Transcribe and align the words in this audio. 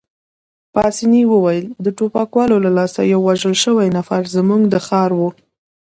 پاسیني 0.73 1.23
وویل: 1.33 1.67
د 1.85 1.87
ټوپکوالو 1.97 2.57
له 2.65 2.71
لاسه 2.77 2.99
یو 3.11 3.19
وژل 3.29 3.53
شوی 3.63 3.87
نفر، 3.97 4.21
زموږ 4.35 4.61
د 4.67 4.75
ښار 4.85 5.11
وو. 5.19 5.29